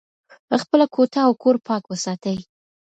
[0.61, 2.37] خپله کوټه او کور پاک وساتئ.